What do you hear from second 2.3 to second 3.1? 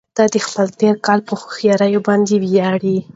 ویاړي.